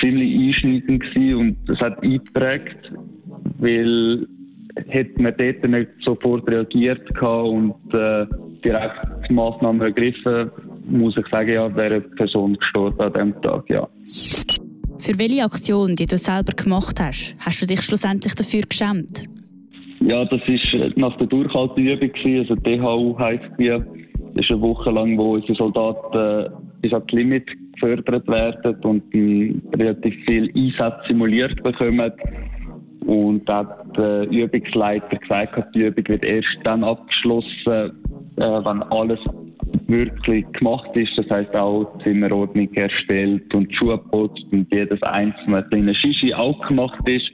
ziemlich 0.00 0.38
einschneidend 0.38 1.02
gewesen 1.02 1.34
und 1.36 1.56
das 1.66 1.78
hat 1.80 2.02
eingeprägt, 2.02 2.92
weil 3.58 4.26
hätte 4.88 5.22
man 5.22 5.34
dort 5.38 5.64
nicht 5.68 5.90
sofort 6.04 6.48
reagiert 6.48 7.10
und 7.22 7.74
äh, 7.94 8.26
direkt 8.64 9.30
Massnahmen 9.30 9.80
ergriffen, 9.80 10.50
muss 10.88 11.16
ich 11.16 11.26
sagen, 11.28 11.50
ja, 11.50 11.74
wäre 11.74 11.94
eine 11.94 12.00
Person 12.00 12.56
gestorben 12.56 13.00
an 13.00 13.12
diesem 13.12 13.42
Tag, 13.42 13.64
ja. 13.68 13.88
Für 14.98 15.18
welche 15.18 15.44
Aktion, 15.44 15.94
die 15.94 16.06
du 16.06 16.18
selber 16.18 16.52
gemacht 16.52 16.98
hast, 17.00 17.34
hast 17.38 17.62
du 17.62 17.66
dich 17.66 17.82
schlussendlich 17.82 18.34
dafür 18.34 18.62
geschämt? 18.62 19.24
Ja, 20.00 20.24
das 20.24 20.40
war 20.40 20.90
nach 20.96 21.16
der 21.18 21.26
Durchhalteübung, 21.26 22.10
also 22.38 22.54
DHU 22.54 23.18
heisst 23.18 23.44
die. 23.58 23.68
Das 23.68 24.44
ist 24.44 24.50
eine 24.50 24.60
Woche 24.60 24.90
lang, 24.90 25.16
wo 25.16 25.34
unsere 25.34 25.54
Soldaten 25.54 26.52
bis 26.82 26.92
ans 26.92 27.10
Limit 27.12 27.46
gefördert 27.80 28.28
werden 28.28 28.76
und 28.82 29.02
relativ 29.78 30.14
viel 30.24 30.50
Einsatz 30.54 31.06
simuliert 31.06 31.62
bekommen. 31.62 32.12
Und 33.06 33.48
da 33.48 33.58
hat 33.58 33.96
der 33.96 34.28
Übungsleiter 34.28 35.16
gesagt, 35.16 35.74
die 35.74 35.82
Übung 35.86 36.08
wird 36.08 36.24
erst 36.24 36.58
dann 36.64 36.82
abgeschlossen, 36.82 37.92
äh, 38.36 38.40
wenn 38.40 38.82
alles 38.82 39.20
wirklich 39.86 40.44
gemacht 40.52 40.96
ist. 40.96 41.12
Das 41.16 41.30
heißt 41.30 41.54
auch 41.54 41.98
Zimmerordnung 42.02 42.72
erstellt 42.74 43.54
und 43.54 43.72
Schuhe 43.74 43.98
putzt 43.98 44.44
und 44.50 44.66
jedes 44.72 45.00
einzelne 45.02 45.62
kleine 45.64 45.94
Shishi 45.94 46.34
auch 46.34 46.60
gemacht 46.66 47.00
ist. 47.06 47.30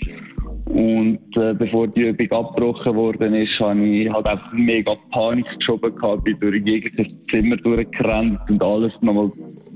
Und 0.67 1.37
äh, 1.37 1.55
bevor 1.55 1.89
die 1.89 2.09
Übung 2.09 2.31
abgebrochen 2.31 2.95
worden 2.95 3.35
ist, 3.35 3.59
habe 3.59 3.85
ich 3.85 4.13
halt 4.13 4.27
einfach 4.27 4.53
mega 4.53 4.95
Panik 5.11 5.47
geschoben 5.59 5.95
gehabt, 5.95 6.25
bin 6.25 6.39
durch 6.39 6.65
jegliches 6.65 7.13
Zimmer 7.31 7.57
durchgerannt 7.57 8.41
und 8.49 8.63
alles 8.63 8.93
nochmal 9.01 9.33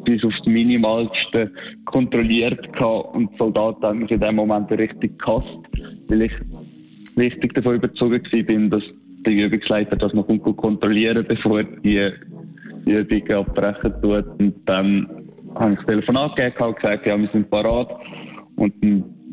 bis 0.06 0.24
aufs 0.24 0.46
Minimalste 0.46 1.52
kontrolliert 1.84 2.72
gehabt. 2.72 3.14
Und 3.14 3.32
die 3.32 3.36
Soldaten 3.36 3.82
haben 3.82 3.98
mich 3.98 4.10
in 4.10 4.20
dem 4.20 4.36
Moment 4.36 4.70
richtig 4.70 5.18
gehasst, 5.18 5.58
weil 6.08 6.22
ich 6.22 6.32
richtig 7.18 7.52
davon 7.54 7.76
überzeugt 7.76 8.30
bin, 8.30 8.70
dass 8.70 8.82
der 9.26 9.32
Übungsleiter 9.34 9.96
das 9.96 10.14
noch 10.14 10.26
kontrollieren 10.56 11.24
bevor 11.28 11.62
die 11.64 12.10
Übung 12.86 13.30
abbrechen 13.30 13.92
tut. 14.00 14.40
Und 14.40 14.54
dann 14.66 15.08
habe 15.56 15.72
ich 15.72 15.78
das 15.78 15.86
Telefon 15.86 16.16
angegeben 16.16 16.64
und 16.64 16.76
gesagt, 16.76 17.06
ja, 17.06 17.18
wir 17.18 17.28
sind 17.32 17.50
parat. 17.50 17.88
Und 18.56 18.72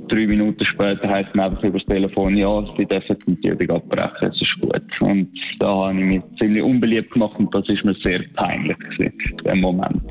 drei 0.08 0.28
Minuten 0.28 0.66
später 0.66 1.08
heißt 1.08 1.34
mir 1.36 1.46
einfach 1.46 1.64
über 1.64 1.80
das 1.80 1.88
Telefon, 1.88 2.36
ja, 2.36 2.64
sie 2.78 2.86
dürfen 2.86 3.18
die 3.28 3.48
Übung 3.48 3.78
abbrechen, 3.78 4.30
es 4.30 4.42
ist 4.42 4.60
gut. 4.60 5.02
Und 5.02 5.30
da 5.60 5.88
habe 5.88 6.00
ich 6.00 6.06
mich 6.06 6.22
ziemlich 6.40 6.64
unbeliebt 6.64 7.12
gemacht 7.12 7.38
und 7.38 7.54
das 7.54 7.68
ist 7.70 7.86
mir 7.86 7.96
sehr 8.04 8.22
peinlich 8.36 8.78
gewesen, 8.80 9.14
in 9.30 9.38
dem 9.38 9.62
Moment. 9.62 10.02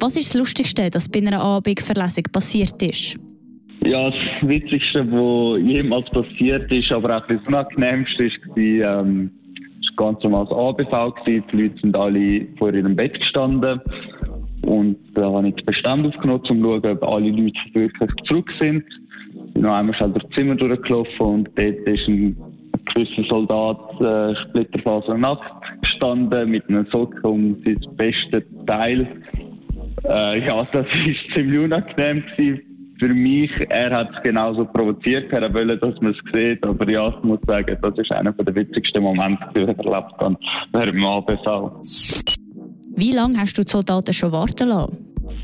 Was 0.00 0.16
ist 0.16 0.34
das 0.34 0.38
Lustigste, 0.38 0.88
das 0.88 1.10
bei 1.10 1.20
einer 1.20 1.42
Abendverlesung 1.42 2.24
passiert 2.32 2.82
ist? 2.82 3.20
Ja, 3.84 4.10
das 4.10 4.48
Witzigste, 4.48 5.06
was 5.12 5.60
jemals 5.60 6.08
passiert 6.10 6.72
ist, 6.72 6.90
aber 6.90 7.18
auch 7.18 7.26
das 7.26 7.46
Unangenehmste, 7.46 8.24
war, 8.24 9.02
ähm, 9.02 9.30
ganz 9.96 10.22
normales 10.22 10.50
ABV. 10.50 11.14
Die 11.26 11.42
Leute 11.52 11.80
sind 11.82 11.94
alle 11.94 12.46
vor 12.58 12.72
ihrem 12.72 12.96
Bett 12.96 13.12
gestanden. 13.12 13.78
Und 14.62 14.96
da 15.14 15.30
habe 15.30 15.48
ich 15.48 15.54
das 15.56 15.66
Bestand 15.66 16.06
aufgenommen, 16.06 16.40
um 16.40 16.46
zu 16.46 16.54
schauen, 16.54 16.96
ob 16.96 17.02
alle 17.02 17.30
Leute 17.30 17.58
wirklich 17.74 18.10
zurück 18.26 18.50
sind. 18.58 18.84
Ich 19.34 19.52
bin 19.52 19.62
noch 19.62 19.74
einmal 19.74 19.94
schnell 19.96 20.12
das 20.12 20.28
Zimmer 20.34 20.54
durchgelaufen 20.54 21.26
und 21.26 21.48
dort 21.56 21.76
ist 21.86 22.08
ein 22.08 22.36
gewisser 22.94 23.24
Soldat 23.28 24.00
äh, 24.00 24.34
Splitterfaser 24.48 25.18
nackt 25.18 25.82
gestanden 25.82 26.50
mit 26.50 26.66
einem 26.68 26.86
Socken 26.86 27.20
um 27.22 27.56
sein 27.64 27.78
bestes 27.96 28.44
Teil. 28.66 29.06
Äh, 30.04 30.46
ja, 30.46 30.62
das 30.62 30.74
war 30.74 30.86
ziemlich 31.34 31.60
unangenehm 31.60 32.24
gewesen 32.36 32.70
für 33.00 33.08
mich. 33.08 33.50
Er 33.70 33.90
hat 33.90 34.10
es 34.14 34.22
genauso 34.22 34.64
provoziert, 34.66 35.32
er 35.32 35.52
wollte, 35.52 35.78
dass 35.78 36.00
man 36.00 36.12
es 36.12 36.32
sieht. 36.32 36.64
Aber 36.64 36.88
ja, 36.88 37.08
ich 37.08 37.24
muss 37.24 37.40
sagen, 37.46 37.76
das 37.80 37.98
ist 37.98 38.12
einer 38.12 38.32
der 38.32 38.54
witzigsten 38.54 39.02
Momente, 39.02 39.42
die 39.54 39.60
ich 39.60 39.68
erlebt 39.68 40.14
habe 40.18 40.36
während 40.72 40.94
dem 40.94 41.04
ABV. 41.04 41.72
Wie 42.96 43.12
lange 43.12 43.38
hast 43.38 43.56
du 43.56 43.62
die 43.62 43.70
Soldaten 43.70 44.12
schon 44.12 44.32
warten 44.32 44.68
lassen? 44.68 44.98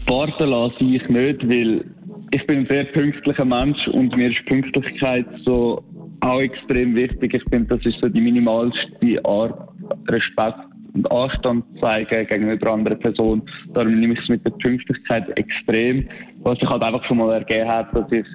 Warten 0.07 0.51
lasse 0.51 0.77
ich 0.81 1.09
nicht, 1.09 1.49
weil 1.49 1.85
ich 2.33 2.47
bin 2.47 2.61
ein 2.61 2.67
sehr 2.67 2.85
pünktlicher 2.85 3.45
Mensch 3.45 3.89
und 3.89 4.15
mir 4.17 4.31
ist 4.31 4.45
Pünktlichkeit 4.47 5.27
so 5.45 5.83
auch 6.21 6.41
extrem 6.41 6.95
wichtig. 6.95 7.35
Ich 7.35 7.43
finde, 7.51 7.77
das 7.77 7.87
ist 7.87 7.99
so 8.01 8.09
die 8.09 8.21
minimalste 8.21 9.25
Art, 9.25 9.69
Respekt 10.09 10.59
und 10.97 11.11
Anstand 11.13 11.65
zu 11.75 11.81
zeigen 11.81 12.27
gegenüber 12.27 12.73
anderen 12.73 12.99
Personen. 12.99 13.43
Darum 13.75 14.01
nehme 14.01 14.15
ich 14.15 14.21
es 14.21 14.29
mit 14.29 14.45
der 14.45 14.51
Pünktlichkeit 14.51 15.29
extrem. 15.37 16.09
Was 16.41 16.59
sich 16.59 16.69
halt 16.69 16.83
einfach 16.83 17.05
schon 17.05 17.19
mal 17.19 17.33
ergeben 17.33 17.69
hat, 17.69 17.95
dass 17.95 18.11
ich 18.11 18.27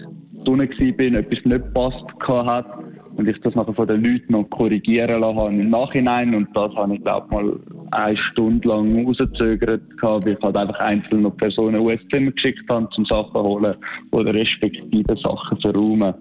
drinnen 0.45 0.95
bin, 0.97 1.15
etwas 1.15 1.43
nicht 1.43 1.73
passt 1.73 2.05
hat 2.27 2.65
und 3.15 3.27
ich 3.27 3.39
das 3.41 3.55
nachher 3.55 3.73
von 3.73 3.87
den 3.87 4.03
Leuten 4.03 4.31
noch 4.33 4.49
korrigieren 4.49 5.21
lassen 5.21 5.59
im 5.59 5.69
Nachhinein 5.69 6.33
und 6.33 6.47
das 6.55 6.73
habe 6.75 6.95
ich 6.95 7.03
glaube 7.03 7.27
mal 7.33 7.59
eine 7.91 8.17
Stunde 8.31 8.67
lang 8.67 9.05
rausgezögert, 9.05 9.81
weil 10.01 10.27
ich 10.29 10.41
halt 10.41 10.55
einfach 10.55 10.79
einzelne 10.79 11.29
Personen 11.31 11.75
in 11.75 11.81
US-Zimmer 11.81 12.31
geschickt 12.31 12.63
habe, 12.69 12.87
zum 12.95 13.05
Sachen 13.05 13.41
holen 13.41 13.75
oder 14.11 14.33
respektive 14.33 15.15
Sachen 15.17 15.59
verräumen. 15.59 16.13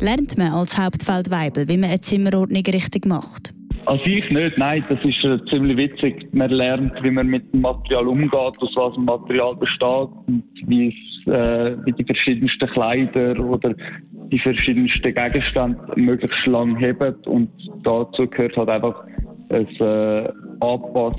Lernt 0.00 0.36
man 0.36 0.52
als 0.52 0.78
Hauptfeldweibel, 0.78 1.66
wie 1.68 1.78
man 1.78 1.90
eine 1.90 2.00
Zimmerordnung 2.00 2.62
richtig 2.62 3.06
macht? 3.06 3.55
An 3.86 4.00
sich 4.04 4.28
nicht, 4.30 4.58
nein, 4.58 4.84
das 4.88 4.98
ist 5.04 5.24
äh, 5.24 5.38
ziemlich 5.48 5.76
witzig. 5.76 6.28
Man 6.32 6.50
lernt, 6.50 6.92
wie 7.04 7.10
man 7.10 7.28
mit 7.28 7.52
dem 7.52 7.60
Material 7.60 8.08
umgeht, 8.08 8.32
aus 8.34 8.74
was 8.74 8.96
Material 8.96 9.54
besteht 9.54 10.08
und 10.26 10.42
wie, 10.66 10.88
es, 10.88 11.32
äh, 11.32 11.76
wie 11.84 11.92
die 11.92 12.04
verschiedensten 12.04 12.68
Kleider 12.70 13.38
oder 13.38 13.74
die 14.32 14.40
verschiedensten 14.40 15.14
Gegenstände 15.14 15.78
möglichst 15.94 16.46
lang 16.46 16.76
heben. 16.78 17.14
Und 17.26 17.48
dazu 17.84 18.26
gehört 18.26 18.56
halt 18.56 18.68
einfach 18.70 19.04
ein 19.50 19.66
äh, 19.78 20.32
Anpass, 20.60 21.14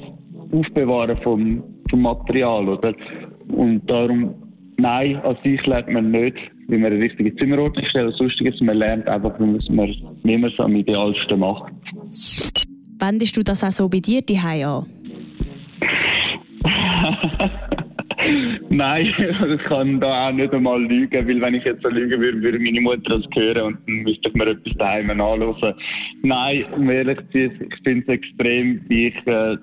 Aufbewahren 0.51 1.17
vom, 1.24 1.63
vom 1.89 2.01
Material. 2.01 2.67
Oder? 2.67 2.93
Und 3.47 3.89
darum, 3.89 4.36
nein, 4.77 5.15
an 5.24 5.38
sich 5.41 5.65
lernt 5.65 5.89
man 5.89 6.12
nicht, 6.12 6.38
wie 6.67 6.77
man 6.77 6.91
eine 6.91 7.01
richtige 7.01 7.33
Zimmerordnung 7.38 7.86
stellt. 7.86 8.19
Lustige 8.19 8.50
ist, 8.50 8.62
man 8.62 8.77
lernt 8.77 9.07
einfach, 9.07 9.39
wie 9.39 9.45
man 9.45 10.43
es 10.43 10.59
am 10.59 10.75
idealsten 10.75 11.39
macht. 11.39 11.71
Wendest 13.00 13.38
du 13.38 13.44
das 13.44 13.63
auch 13.63 13.72
so 13.72 13.88
bei 13.88 14.00
dir 14.00 14.22
die 14.22 14.38
an? 14.38 14.86
Nein, 18.70 19.06
ich 19.08 19.63
kann 19.63 20.00
da 20.00 20.27
auch 20.27 20.34
nicht 20.34 20.54
einmal 20.54 20.82
lügen, 20.84 21.27
weil 21.27 21.42
wenn 21.42 21.54
ich 21.54 21.63
jetzt 21.63 21.84
so 21.84 21.89
lügen 21.89 22.20
würde, 22.20 22.42
würde 22.42 22.60
meine 22.60 22.82
Mutter 22.82 23.20
das 23.20 23.24
hören 23.36 23.62
und 23.62 23.77
dann 23.88 23.96
müsste 24.04 24.30
ich 24.30 24.36
mir 24.36 24.48
etwas 24.48 24.74
daheim 24.77 25.10
anhören. 25.10 25.75
Nein, 26.24 26.66
um 26.75 26.89
ehrlich 26.89 27.20
zu 27.32 27.48
sein, 27.48 27.68
ich 27.70 27.84
finde 27.84 28.01
es 28.01 28.08
extrem, 28.10 28.82
wie 28.89 29.08
ich 29.08 29.27
äh, 29.27 29.58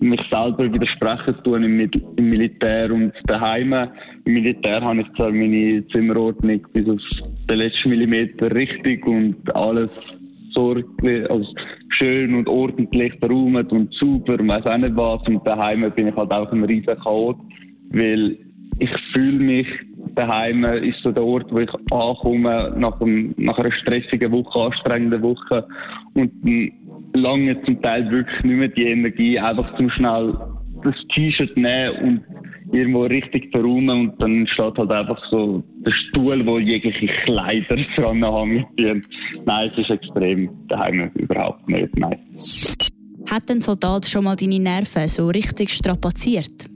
mich 0.00 0.20
selber 0.30 0.72
widersprechen 0.72 1.34
tue 1.42 1.56
im, 1.64 1.80
im 1.80 2.28
Militär 2.30 2.92
und 2.92 3.12
daheim. 3.26 3.72
Im 3.72 4.32
Militär 4.32 4.80
habe 4.82 5.00
ich 5.00 5.12
zwar 5.16 5.32
meine 5.32 5.86
Zimmerordnung 5.88 6.60
bis 6.72 6.88
auf 6.88 7.00
den 7.48 7.58
letzten 7.58 7.88
Millimeter 7.88 8.54
richtig 8.54 9.06
und 9.06 9.36
alles 9.56 9.90
sorglich, 10.54 11.28
also 11.30 11.46
schön 11.90 12.34
und 12.34 12.48
ordentlich 12.48 13.12
verräumt 13.18 13.72
und 13.72 13.92
super 13.94 14.38
und 14.38 14.48
weiß 14.48 14.66
auch 14.66 14.78
nicht 14.78 14.96
was. 14.96 15.26
Und 15.26 15.46
daheim 15.46 15.90
bin 15.94 16.08
ich 16.08 16.16
halt 16.16 16.30
auch 16.30 16.50
ein 16.52 16.64
riesen 16.64 16.98
Chaot, 17.00 17.36
weil 17.90 18.38
ich 18.78 18.90
fühle 19.12 19.38
mich 19.38 19.66
daheim 20.14 20.64
ist 20.64 21.00
so 21.02 21.12
der 21.12 21.24
Ort, 21.24 21.50
wo 21.50 21.58
ich 21.58 21.70
ankomme 21.90 22.72
nach, 22.76 23.00
einem, 23.00 23.34
nach 23.36 23.58
einer 23.58 23.72
stressigen 23.72 24.30
Woche, 24.32 24.66
anstrengenden 24.66 25.22
Woche 25.22 25.66
und 26.14 26.32
lange 27.14 27.60
zum 27.62 27.80
Teil 27.82 28.10
wirklich 28.10 28.44
nicht 28.44 28.56
mehr 28.56 28.68
die 28.68 28.86
Energie, 28.86 29.38
einfach 29.38 29.76
zum 29.76 29.90
schnell 29.90 30.34
das 30.82 30.94
T-Shirt 31.14 31.56
nehmen 31.56 31.96
und 32.02 32.24
irgendwo 32.74 33.02
richtig 33.02 33.50
verräumen 33.52 34.08
und 34.08 34.22
dann 34.22 34.46
steht 34.48 34.76
halt 34.76 34.90
einfach 34.90 35.22
so 35.30 35.62
der 35.84 35.92
Stuhl, 35.92 36.44
wo 36.44 36.58
jegliche 36.58 37.06
Kleider 37.24 37.76
dran 37.96 38.24
hängen. 38.24 39.06
Nein, 39.44 39.70
es 39.72 39.78
ist 39.78 39.90
extrem 39.90 40.50
daheim 40.68 41.10
überhaupt 41.14 41.68
nicht. 41.68 41.96
Nein. 41.96 42.18
Hat 43.30 43.50
ein 43.50 43.60
Soldat 43.60 44.06
schon 44.06 44.24
mal 44.24 44.36
deine 44.36 44.58
Nerven 44.58 45.08
so 45.08 45.28
richtig 45.28 45.70
strapaziert? 45.70 46.68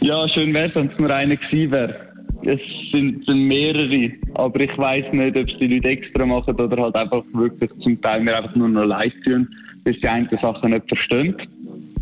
Ja, 0.00 0.28
schön 0.28 0.52
wäre 0.54 0.68
es, 0.68 0.74
wenn 0.74 0.90
es 0.90 0.98
nur 0.98 1.10
einer 1.10 1.36
gewesen 1.36 1.70
wäre. 1.70 2.06
Es 2.42 2.60
sind, 2.92 3.26
mehrere, 3.26 4.12
aber 4.34 4.60
ich 4.60 4.78
weiß 4.78 5.12
nicht, 5.12 5.36
ob 5.36 5.48
es 5.48 5.58
die 5.58 5.66
Leute 5.66 5.88
extra 5.88 6.24
machen 6.26 6.54
oder 6.54 6.82
halt 6.82 6.94
einfach 6.94 7.24
wirklich 7.32 7.70
zum 7.82 8.00
Teil 8.02 8.20
mir 8.20 8.36
einfach 8.36 8.54
nur 8.54 8.68
noch 8.68 8.84
leid 8.84 9.12
tun, 9.24 9.48
bis 9.84 9.96
sie 10.00 10.06
eine 10.06 10.28
Sache 10.40 10.68
nicht 10.68 10.86
verstehen, 10.88 11.34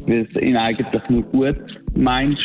weil 0.07 0.29
es 0.31 0.43
ihnen 0.43 0.57
eigentlich 0.57 1.09
nur 1.09 1.23
gut 1.23 1.57
meinst 1.95 2.43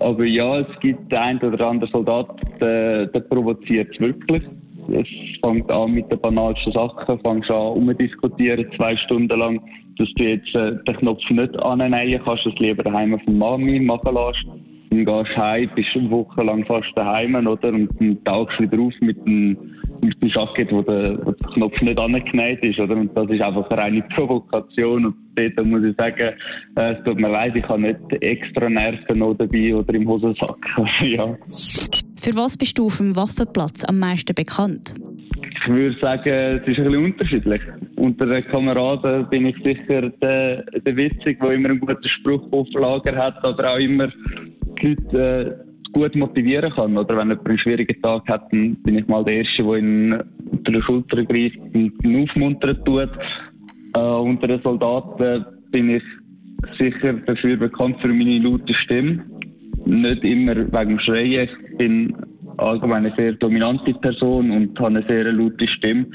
aber 0.00 0.24
ja, 0.24 0.60
es 0.60 0.80
gibt 0.80 1.12
einen 1.12 1.40
oder 1.40 1.66
anderen 1.66 1.92
Soldat, 1.92 2.28
der, 2.60 3.06
der 3.06 3.20
provoziert 3.20 3.98
wirklich. 4.00 4.42
Es 4.88 5.06
fängt 5.40 5.70
an 5.70 5.92
mit 5.92 6.10
den 6.10 6.20
banalsten 6.20 6.72
Sachen, 6.72 7.18
fängst 7.20 7.50
an 7.50 7.72
umzudiskutieren, 7.72 8.66
zwei 8.76 8.96
Stunden 8.96 9.38
lang, 9.38 9.60
dass 9.96 10.08
du 10.16 10.24
jetzt 10.24 10.54
äh, 10.54 10.72
den 10.86 10.96
Knopf 10.96 11.22
nicht 11.30 11.56
annehmen 11.62 12.20
kannst, 12.24 12.46
das 12.46 12.54
lieber 12.58 12.82
daheim 12.82 13.18
von 13.20 13.38
Mami 13.38 13.80
machen 13.80 14.14
lässt. 14.14 14.44
Dann 14.90 15.04
gehst 15.04 15.36
du 15.36 15.40
heim, 15.40 15.70
bist 15.74 15.88
eine 15.94 16.10
Woche 16.10 16.64
fast 16.66 16.92
daheim, 16.96 17.34
oder? 17.34 17.68
Und 17.68 17.90
dann 18.00 18.18
tauchst 18.24 18.58
du 18.58 18.64
wieder 18.64 18.82
auf 18.82 18.92
mit 19.00 19.24
dem, 19.24 19.56
mit 20.02 20.20
dem 20.20 20.28
Jacket, 20.28 20.72
wo 20.72 20.82
der, 20.82 21.18
wo 21.24 21.32
der 21.32 21.48
Knopf 21.54 21.80
nicht 21.80 21.98
angenäht 21.98 22.62
ist, 22.62 22.78
oder? 22.78 22.96
Und 22.96 23.16
das 23.16 23.30
ist 23.30 23.40
einfach 23.40 23.70
eine 23.70 23.80
reine 23.80 24.02
Provokation. 24.14 25.06
Und 25.06 25.16
dort 25.36 25.66
muss 25.66 25.84
ich 25.84 25.96
sagen, 25.96 26.34
äh, 26.76 26.92
es 26.92 27.04
tut 27.04 27.18
mir 27.18 27.30
leid, 27.30 27.54
ich 27.56 27.68
habe 27.68 27.80
nicht 27.80 27.98
extra 28.20 28.68
Nerven 28.68 29.18
noch 29.18 29.34
dabei 29.34 29.74
oder 29.74 29.94
im 29.94 30.08
Hosensack. 30.08 30.56
Also, 30.76 31.04
ja. 31.04 31.36
Für 32.18 32.36
was 32.36 32.56
bist 32.56 32.78
du 32.78 32.86
auf 32.86 32.96
dem 32.96 33.14
Waffenplatz 33.14 33.84
am 33.84 33.98
meisten 33.98 34.34
bekannt? 34.34 34.94
Ich 35.54 35.68
würde 35.68 35.96
sagen, 36.00 36.28
es 36.28 36.66
ist 36.66 36.78
ein 36.78 36.84
bisschen 36.84 37.04
unterschiedlich. 37.04 37.62
Unter 37.96 38.26
den 38.26 38.44
Kameraden 38.46 39.28
bin 39.28 39.46
ich 39.46 39.56
sicher 39.62 40.08
der, 40.08 40.62
der 40.64 40.96
Witzig, 40.96 41.38
der 41.40 41.50
immer 41.52 41.70
einen 41.70 41.80
guten 41.80 42.08
Spruch 42.08 42.50
auf 42.52 42.68
Lager 42.72 43.16
hat, 43.16 43.44
aber 43.44 43.72
auch 43.72 43.78
immer 43.78 44.08
die 44.80 44.88
Leute 44.88 45.64
äh, 45.68 45.71
gut 45.92 46.14
motivieren 46.14 46.72
kann. 46.72 46.96
Oder 46.96 47.16
wenn 47.16 47.28
jemand 47.28 47.48
einen 47.48 47.58
schwierigen 47.58 48.00
Tag 48.02 48.28
hat, 48.28 48.52
dann 48.52 48.76
bin 48.82 48.98
ich 48.98 49.06
mal 49.08 49.24
der 49.24 49.34
Erste, 49.34 49.62
der 49.62 49.76
ihn 49.76 50.12
unter 50.50 50.72
die 50.72 50.82
Schulter 50.82 51.24
greift 51.24 51.58
und 51.74 51.92
ihn 52.04 52.22
aufmuntern 52.22 52.84
tut. 52.84 53.10
Äh, 53.94 53.98
unter 53.98 54.48
den 54.48 54.62
Soldaten 54.62 55.44
bin 55.70 55.90
ich 55.90 56.02
sicher 56.78 57.14
dafür 57.14 57.56
bekannt 57.56 57.96
für 58.00 58.08
meine 58.08 58.38
laute 58.38 58.74
Stimme. 58.74 59.24
Nicht 59.84 60.24
immer 60.24 60.56
wegen 60.56 60.88
dem 60.90 60.98
Schreien. 61.00 61.48
Ich 61.48 61.76
bin 61.76 62.14
allgemein 62.58 63.06
eine 63.06 63.14
sehr 63.16 63.32
dominante 63.34 63.92
Person 63.94 64.50
und 64.50 64.78
habe 64.78 64.98
eine 64.98 65.06
sehr 65.06 65.30
laute 65.32 65.66
Stimme. 65.68 66.06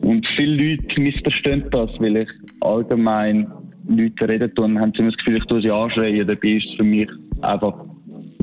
Und 0.00 0.26
viele 0.36 0.56
Leute 0.56 1.00
missverstehen 1.00 1.64
das, 1.70 1.90
weil 1.98 2.16
ich 2.16 2.28
allgemein 2.60 3.46
Leute 3.88 4.28
reden 4.28 4.54
tue 4.54 4.64
und 4.64 4.80
haben 4.80 4.92
immer 4.94 5.10
das 5.10 5.18
Gefühl, 5.18 5.36
ich 5.36 5.44
tue 5.44 5.62
sie 5.62 5.70
anschreien. 5.70 6.26
Dabei 6.26 6.48
ist 6.48 6.66
es 6.66 6.76
für 6.76 6.84
mich 6.84 7.08
einfach 7.42 7.74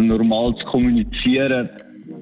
normal 0.08 0.56
zu 0.56 0.66
kommunizieren, 0.66 1.70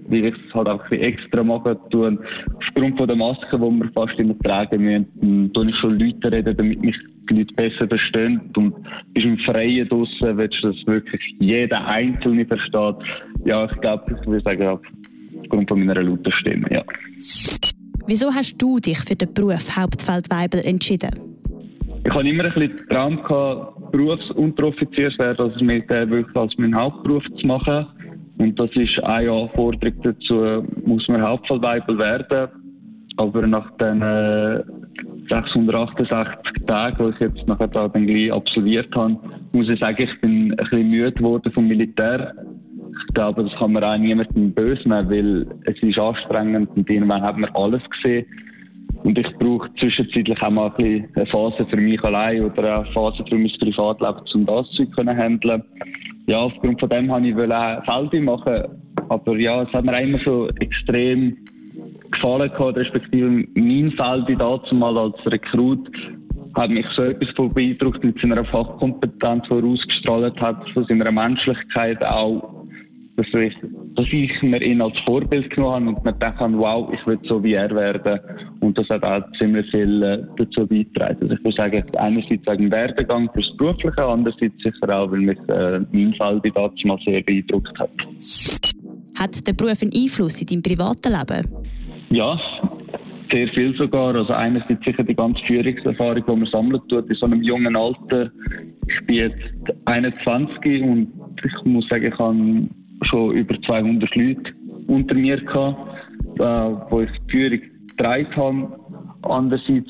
weil 0.08 0.26
ich 0.26 0.36
es 0.36 0.54
halt 0.54 0.68
auch 0.68 0.84
ein 0.92 1.00
extra 1.00 1.44
machen 1.44 1.78
tue. 1.92 2.18
Aufgrund 2.56 2.98
von 2.98 3.08
der 3.08 3.16
Maske, 3.16 3.58
die 3.58 3.62
wir 3.62 3.92
fast 3.94 4.20
immer 4.20 4.38
tragen 4.40 4.84
müssen, 4.84 5.54
tue 5.54 5.70
ich 5.70 5.76
schon 5.78 6.00
Leute 6.00 6.32
reden, 6.32 6.58
damit 6.58 6.82
mich 6.82 6.96
die 7.30 7.36
Leute 7.36 7.54
besser 7.56 7.88
verstehen. 7.88 8.42
Und 8.56 8.76
bist 9.14 9.26
im 9.26 9.38
Freien 9.40 9.88
draussen, 9.90 10.38
willst 10.38 10.64
du 10.64 10.72
das 10.72 10.88
wirklich 10.88 11.22
jeder 11.40 11.86
Einzelne 11.88 12.46
versteht. 12.46 12.96
Ja, 13.46 13.66
ich 13.66 13.82
glaube, 13.82 14.18
ich 14.20 14.28
würde 14.28 14.44
sagen, 14.44 14.80
aufgrund 15.42 15.70
von 15.70 15.86
meiner 15.86 16.02
lauten 16.02 16.32
Stimme, 16.34 16.68
ja. 16.72 16.84
Wieso 18.08 18.34
hast 18.34 18.58
du 18.58 18.80
dich 18.80 19.00
für 19.00 19.16
den 19.16 19.34
Beruf 19.34 19.78
Hauptfeldweibel 19.78 20.62
entschieden? 20.66 21.12
Ich 22.04 22.14
hatte 22.14 22.28
immer 22.28 22.46
ein 22.46 22.54
bisschen 22.54 22.78
den 22.78 22.88
Traum, 22.88 23.22
gehabt, 23.22 23.79
Berufsunteroffizier 23.92 25.12
zu 25.12 25.20
werden, 25.20 25.52
also 25.52 25.64
mit 25.64 25.90
äh, 25.90 26.10
wirklich 26.10 26.36
als 26.36 26.58
meinen 26.58 26.76
Hauptberuf 26.76 27.24
zu 27.40 27.48
machen. 27.48 27.88
Und 28.38 28.58
das 28.60 28.70
ist 28.76 29.04
eine 29.04 29.32
Anforderung 29.32 30.02
dazu, 30.02 30.66
muss 30.86 31.08
man 31.08 31.22
Hauptfeldweibel 31.22 31.98
werden. 31.98 32.50
Aber 33.18 33.46
nach 33.46 33.70
den 33.78 34.02
äh, 34.02 34.64
668 35.30 36.66
Tagen, 36.66 36.98
die 37.06 37.14
ich 37.14 37.20
jetzt 37.20 37.48
nachher 37.48 37.68
da 37.68 37.88
dann 37.88 38.08
gleich 38.08 38.32
absolviert 38.32 38.96
habe, 38.96 39.18
muss 39.52 39.70
ich 39.70 39.80
sagen, 39.80 40.02
ich 40.02 40.22
bin 40.22 40.52
ein 40.52 40.56
bisschen 40.56 40.90
müde 40.90 41.12
geworden 41.12 41.52
vom 41.52 41.68
Militär. 41.68 42.34
Ich 43.08 43.14
glaube, 43.14 43.44
das 43.44 43.54
kann 43.60 43.74
man 43.74 43.84
auch 43.84 43.98
niemandem 43.98 44.54
böse 44.54 44.88
nehmen, 44.88 45.10
weil 45.10 45.48
es 45.66 45.82
ist 45.82 46.00
anstrengend 46.00 46.70
und 46.76 46.90
irgendwann 46.90 47.22
hat 47.22 47.38
man 47.38 47.50
alles 47.54 47.82
gesehen. 47.90 48.26
Und 49.10 49.18
ich 49.18 49.38
brauche 49.40 49.74
zwischenzeitlich 49.80 50.40
auch 50.44 50.52
mal 50.52 50.68
ein 50.68 50.74
bisschen 50.76 51.10
eine 51.16 51.26
Phase 51.26 51.66
für 51.66 51.78
mich 51.78 52.00
allein 52.04 52.44
oder 52.44 52.82
eine 52.82 52.94
Phase 52.94 53.26
für 53.28 53.40
mein 53.40 53.52
Privatleben, 53.60 54.22
um 54.36 54.46
das 54.46 54.70
zu 54.74 54.86
können 54.92 55.18
handeln. 55.18 55.64
Ja, 56.28 56.42
aufgrund 56.42 56.80
von 56.80 56.90
dem 56.90 57.10
wollte 57.10 57.30
ich 57.30 57.36
auch 57.36 57.86
Feldi 57.86 58.20
machen. 58.20 58.66
Aber 59.10 59.36
ja, 59.36 59.64
es 59.64 59.74
hat 59.74 59.86
mir 59.86 60.00
immer 60.00 60.20
schon 60.20 60.56
extrem 60.58 61.38
gefallen 62.12 62.52
gehabt, 62.52 62.78
respektive 62.78 63.48
mein 63.56 63.92
Feldi 63.98 64.36
dazu 64.36 64.76
mal 64.76 64.96
als 64.96 65.16
Rekrut 65.26 65.90
hat 66.56 66.70
mich 66.70 66.86
so 66.96 67.02
etwas 67.02 67.34
beeindruckt 67.56 68.04
mit 68.04 68.20
seiner 68.22 68.46
Fachkompetenz, 68.46 69.44
die 69.50 69.56
er 69.56 69.64
ausgestrahlt 69.64 70.40
hat, 70.40 70.70
von 70.70 70.86
seiner 70.86 71.12
Menschlichkeit 71.12 72.04
auch, 72.04 72.59
dass 73.20 73.28
ich, 73.34 73.54
dass 73.96 74.06
ich 74.12 74.42
mir 74.42 74.62
ihn 74.62 74.82
als 74.82 74.98
Vorbild 75.00 75.50
genommen 75.50 75.88
habe 75.88 75.98
und 75.98 76.06
mir 76.06 76.14
gedacht 76.14 76.40
habe, 76.40 76.58
wow, 76.58 76.90
ich 76.94 77.06
will 77.06 77.20
so 77.24 77.44
wie 77.44 77.54
er 77.54 77.70
werden. 77.70 78.20
Und 78.62 78.78
das 78.78 78.88
hat 78.88 79.04
auch 79.04 79.22
ziemlich 79.38 79.70
viel 79.72 80.02
äh, 80.02 80.24
dazu 80.38 80.66
beigetragen. 80.66 81.18
Also 81.22 81.34
ich 81.34 81.44
würde 81.44 81.58
sagen, 81.58 81.84
einerseits 81.98 82.48
wegen 82.48 82.72
Werdegang 82.72 83.30
fürs 83.34 83.58
Berufliche, 83.58 84.04
andererseits 84.04 84.56
sicher 84.64 84.90
auch, 84.90 85.12
weil 85.12 85.20
mich 85.20 85.38
äh, 85.50 85.82
mein 85.92 86.14
Fall 86.14 86.40
damals 86.42 87.04
sehr 87.04 87.22
beeindruckt 87.22 87.78
hat. 87.78 87.90
Hat 89.20 89.48
der 89.48 89.54
Beruf 89.54 89.82
einen 89.82 89.92
Einfluss 89.94 90.42
in 90.42 90.48
deinem 90.48 90.62
privaten 90.62 91.12
Leben? 91.12 91.68
Ja, 92.12 92.40
sehr 93.32 93.50
viel 93.50 93.76
sogar. 93.76 94.16
Also 94.16 94.32
einerseits 94.32 94.84
sicher 94.86 95.04
die 95.04 95.16
ganze 95.16 95.44
Führungserfahrung, 95.46 96.24
die 96.26 96.36
man 96.36 96.50
sammeln 96.52 96.82
tut 96.88 97.10
in 97.10 97.16
so 97.16 97.26
einem 97.26 97.44
jungen 97.44 97.76
Alter. 97.76 98.32
Ich 98.88 99.06
bin 99.06 99.16
jetzt 99.16 99.76
21 99.86 100.84
und 100.84 101.12
ich 101.44 101.66
muss 101.66 101.88
sagen, 101.90 102.06
ich 102.06 102.18
habe 102.18 102.70
schon 103.10 103.32
über 103.32 103.60
200 103.62 104.16
Leute 104.16 104.54
unter 104.88 105.16
mir 105.16 105.38
gehabt, 105.38 105.80
äh, 106.40 106.44
wo 106.90 107.02
ich 107.02 107.10
die 107.12 107.32
Führung 107.32 107.62
getragen 107.90 108.36
habe. 108.36 108.80
Andererseits 109.24 109.90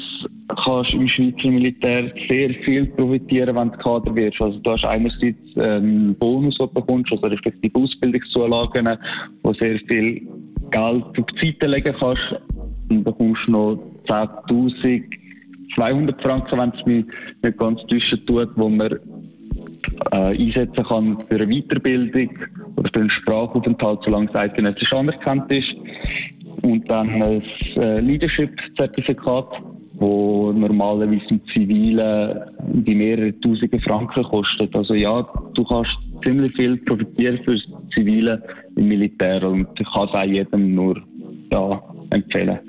kannst 0.63 0.93
du 0.93 0.97
im 0.97 1.07
Schweizer 1.07 1.49
Militär 1.49 2.11
sehr 2.27 2.49
viel 2.65 2.87
profitieren, 2.87 3.55
wenn 3.55 3.71
du 3.71 3.77
Kader 3.77 4.15
wirst. 4.15 4.41
Also 4.41 4.57
du 4.59 4.71
hast 4.71 4.83
einerseits 4.85 5.37
einen 5.55 6.15
Bonus, 6.15 6.57
den 6.57 6.67
du 6.67 6.73
bekommst, 6.73 7.11
also 7.11 7.27
respektive 7.27 7.77
Ausbildungszulagen, 7.77 8.97
wo 9.43 9.53
sehr 9.53 9.77
viel 9.87 10.27
Geld 10.71 11.03
auf 11.03 11.25
die 11.41 11.45
Seite 11.45 11.67
legen 11.67 11.95
kannst. 11.99 12.35
Dann 12.89 13.03
bekommst 13.03 13.41
du 13.47 13.51
noch 13.51 13.77
10.200 14.07 16.21
Franken, 16.21 16.57
wenn 16.57 16.71
es 16.71 16.85
mich 16.85 17.05
nicht 17.43 17.59
ganz 17.59 17.79
täuschen 17.87 18.25
tut, 18.25 18.49
wo 18.55 18.69
man 18.69 18.97
äh, 20.11 20.15
einsetzen 20.15 20.83
kann 20.83 21.17
für 21.27 21.35
eine 21.35 21.47
Weiterbildung 21.47 22.29
oder 22.75 22.89
für 22.93 22.99
einen 23.01 23.11
Sprachaufenthalt, 23.11 23.99
solange 24.03 24.29
es 24.29 24.35
eidgenössisch 24.35 24.93
anerkannt 24.93 25.51
ist. 25.51 25.73
Und 26.61 26.89
dann 26.89 27.09
ein 27.21 27.43
äh, 27.77 27.99
Leadership-Zertifikat, 28.01 29.47
wo 29.93 30.51
normalerweise 30.51 31.25
im 31.29 31.41
Zivilen 31.53 32.39
die 32.85 32.95
mehrere 32.95 33.39
Tausende 33.39 33.79
Franken 33.81 34.23
kostet. 34.23 34.75
Also 34.75 34.93
ja, 34.93 35.25
du 35.53 35.63
kannst 35.63 35.91
ziemlich 36.23 36.53
viel 36.55 36.77
profitieren 36.77 37.39
für 37.43 37.55
das 37.55 37.63
Zivile 37.93 38.41
im 38.75 38.87
Militär 38.87 39.43
und 39.43 39.67
ich 39.79 39.87
kann 39.93 40.07
es 40.07 40.13
auch 40.13 40.23
jedem 40.23 40.75
nur 40.75 41.01
ja, 41.51 41.81
empfehlen. 42.11 42.59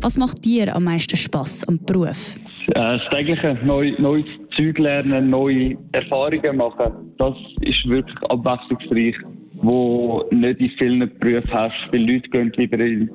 Was 0.00 0.16
macht 0.16 0.44
dir 0.44 0.74
am 0.74 0.84
meisten 0.84 1.16
Spaß 1.16 1.66
am 1.68 1.78
Beruf? 1.84 2.36
Äh, 2.68 2.72
das 2.74 3.02
tägliche 3.10 3.58
neu, 3.64 3.92
neues 3.98 4.26
Zeug 4.58 4.78
lernen, 4.78 5.30
neue 5.30 5.76
Erfahrungen 5.92 6.56
machen, 6.56 7.14
das 7.18 7.34
ist 7.60 7.88
wirklich 7.88 8.18
abwechslungsreich, 8.28 9.14
wo 9.62 10.24
nicht 10.32 10.60
in 10.60 10.70
vielen 10.70 11.18
Berufen 11.20 11.52
hast. 11.52 11.74
Viele 11.90 12.12
Leute 12.12 12.28
gehen 12.28 12.52
lieber 12.56 12.78
ins 12.80 13.10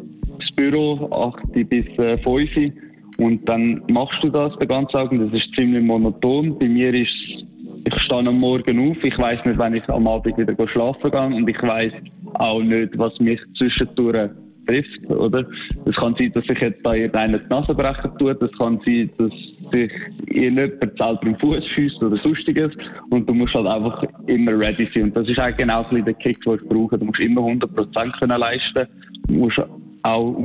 Büro, 0.55 1.09
8 1.11 1.69
bis 1.69 1.85
5 1.95 2.25
äh, 2.57 2.71
und 3.17 3.47
dann 3.49 3.83
machst 3.89 4.23
du 4.23 4.29
das 4.29 4.57
den 4.57 4.69
ganzen 4.69 4.91
Tag 4.93 5.11
und 5.11 5.19
das 5.19 5.33
ist 5.33 5.53
ziemlich 5.55 5.83
monoton. 5.83 6.57
Bei 6.57 6.67
mir 6.69 6.93
ist 6.93 7.43
ich 7.85 8.01
stehe 8.03 8.25
am 8.25 8.39
Morgen 8.39 8.91
auf, 8.91 9.03
ich 9.03 9.17
weiß 9.17 9.43
nicht, 9.45 9.57
wann 9.57 9.75
ich 9.75 9.87
am 9.89 10.07
Abend 10.07 10.37
wieder 10.37 10.67
schlafen 10.69 11.11
gehe 11.11 11.25
und 11.25 11.49
ich 11.49 11.61
weiß 11.61 11.91
auch 12.35 12.61
nicht, 12.61 12.97
was 12.97 13.19
mich 13.19 13.41
zwischendurch 13.57 14.29
trifft, 14.65 15.09
oder? 15.09 15.45
Es 15.85 15.95
kann 15.95 16.15
sein, 16.17 16.31
dass 16.33 16.45
sich 16.45 16.59
jetzt 16.59 16.79
da 16.83 16.93
irgendeiner 16.93 17.39
die 17.39 17.49
Nase 17.49 17.73
brechen 17.73 18.11
tut, 18.17 18.41
es 18.41 18.51
kann 18.57 18.79
sein, 18.85 19.09
dass 19.17 19.31
sich 19.71 19.91
irgendjemand 20.27 20.97
selber 20.97 21.23
im 21.23 21.37
Fuß 21.37 21.65
schießt 21.75 22.03
oder 22.03 22.17
sonstiges. 22.17 22.71
Und 23.09 23.27
du 23.27 23.33
musst 23.33 23.53
halt 23.53 23.67
einfach 23.67 24.03
immer 24.27 24.57
ready 24.57 24.89
sein. 24.93 25.03
Und 25.03 25.17
das 25.17 25.27
ist 25.27 25.39
eigentlich 25.39 25.57
genau 25.57 25.83
der 25.83 26.13
Kick, 26.15 26.41
den 26.41 26.55
ich 26.55 26.67
brauche. 26.67 26.97
Du 26.97 27.05
musst 27.05 27.19
immer 27.19 27.41
100% 27.41 28.19
können 28.19 28.39
leisten, 28.39 28.87
du 29.27 29.33
musst 29.33 29.61
auch 30.03 30.35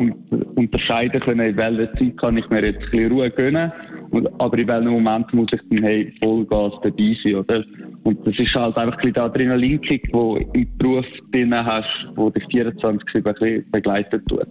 unterscheiden 0.54 1.20
können, 1.20 1.48
in 1.48 1.56
welcher 1.56 1.92
Zeit 1.94 2.16
kann 2.18 2.36
ich 2.36 2.48
mir 2.48 2.64
jetzt 2.64 2.80
ein 2.80 2.90
bisschen 2.90 3.12
Ruhe 3.12 3.30
gönnen 3.30 3.72
und, 4.10 4.28
aber 4.40 4.58
in 4.58 4.68
welchem 4.68 4.90
Moment 4.90 5.32
muss 5.34 5.48
ich 5.52 5.60
dann 5.70 5.82
hey, 5.82 6.12
Vollgas 6.20 6.72
dabei 6.82 7.16
sein, 7.22 7.34
oder? 7.36 7.64
Und 8.04 8.26
das 8.26 8.38
ist 8.38 8.54
halt 8.54 8.76
einfach 8.76 8.98
ein 9.02 9.12
der 9.12 9.24
Adrenalinkick, 9.24 10.04
den 10.04 10.12
du 10.12 10.36
im 10.54 10.78
Beruf 10.78 11.06
drin 11.32 11.54
hast, 11.54 11.88
der 12.16 12.30
dich 12.30 12.44
24 12.50 13.64
begleitet 13.70 14.22
tut. 14.28 14.48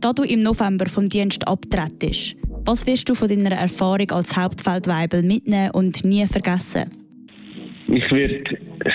Da 0.00 0.12
du 0.12 0.22
im 0.22 0.40
November 0.40 0.86
vom 0.86 1.08
Dienst 1.08 1.46
abtrittst, 1.48 2.36
was 2.64 2.86
wirst 2.86 3.08
du 3.08 3.14
von 3.14 3.28
deiner 3.28 3.56
Erfahrung 3.56 4.10
als 4.10 4.36
Hauptfeldweibel 4.36 5.22
mitnehmen 5.22 5.70
und 5.72 6.04
nie 6.04 6.26
vergessen? 6.26 6.90
Ich 7.88 8.10
werde 8.12 8.44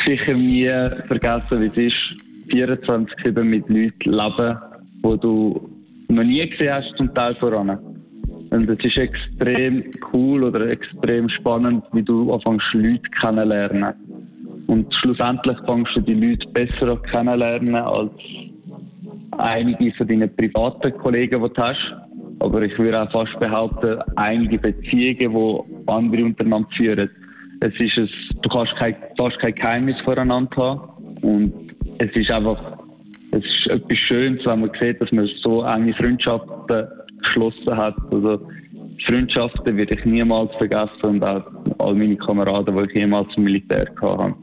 sicher 0.06 0.36
nie 0.36 0.70
vergessen, 1.08 1.62
wie 1.62 1.66
es 1.66 1.92
ist, 1.92 2.24
24-7 2.54 3.44
mit 3.44 3.68
Leuten 3.68 4.12
leben, 4.12 4.58
die 5.04 5.20
du 5.20 5.70
noch 6.10 6.24
nie 6.24 6.48
gesehen 6.48 6.74
hast, 6.74 6.96
zum 6.98 7.14
Teil 7.14 7.36
voran. 7.36 7.80
Und 8.54 8.70
es 8.70 8.86
ist 8.86 8.98
extrem 8.98 9.84
cool 10.14 10.44
oder 10.44 10.68
extrem 10.70 11.28
spannend, 11.28 11.84
wie 11.92 12.04
du 12.04 12.32
anfängst, 12.32 12.68
Leute 12.74 13.02
kennenlernen. 13.20 13.96
Und 14.68 14.94
schlussendlich 14.94 15.58
fängst 15.66 15.96
du 15.96 16.02
die 16.02 16.14
Leute 16.14 16.48
besser 16.50 16.98
kennenlernen 17.12 17.74
als 17.74 18.12
einige 19.32 19.92
von 19.94 20.08
deinen 20.08 20.36
privaten 20.36 20.96
Kollegen, 21.00 21.42
die 21.42 21.50
du 21.52 21.62
hast. 21.64 21.96
Aber 22.42 22.62
ich 22.62 22.78
würde 22.78 23.02
auch 23.02 23.12
fast 23.12 23.40
behaupten, 23.40 24.00
einige 24.18 24.60
Beziehungen, 24.60 25.34
die 25.34 25.92
andere 25.92 26.24
untereinander 26.24 26.70
führen. 26.78 27.10
Es 27.60 27.74
ist 27.80 27.98
es, 27.98 28.10
du 28.44 28.50
kannst 28.50 28.76
kein, 28.76 28.96
fast 29.18 29.40
kein 29.40 29.56
Geheimnis 29.56 30.00
voreinander 30.02 30.56
haben. 30.56 30.82
Und 31.24 31.74
es 31.98 32.16
ist 32.16 32.30
einfach, 32.30 32.78
es 33.32 33.44
ist 33.44 33.72
etwas 33.72 33.98
Schönes, 33.98 34.46
wenn 34.46 34.60
man 34.60 34.70
sieht, 34.80 35.02
dass 35.02 35.12
man 35.12 35.28
so 35.42 35.64
enge 35.64 35.96
Freundschaften 35.96 36.86
geschlossen 37.24 37.78
hat. 37.78 37.96
Also 38.12 38.40
Freundschaften 39.06 39.78
werde 39.78 39.96
ich 39.96 40.06
niemals 40.06 40.54
vergessen 40.58 41.04
und 41.04 41.24
auch 41.24 41.44
all 41.80 41.96
meine 41.96 42.18
Kameraden, 42.18 42.76
die 42.76 42.84
ich 42.84 42.94
jemals 42.94 43.28
im 43.36 43.44
Militär 43.44 43.88
hatte. 44.02 44.36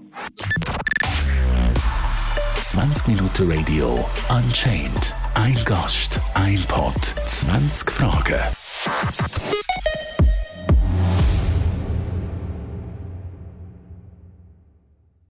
20 2.60 3.08
Minuten 3.08 3.50
Radio 3.50 4.04
Unchained. 4.28 5.14
Ein 5.34 5.56
Gast, 5.64 6.20
ein 6.34 6.60
Pod, 6.68 7.00
20 7.00 7.90
Fragen. 7.90 8.38